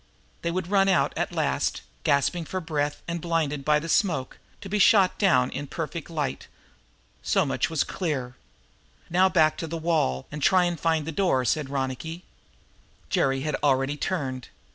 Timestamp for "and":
3.07-3.21, 10.31-10.41